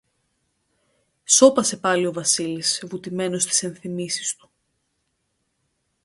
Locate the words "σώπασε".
1.23-1.77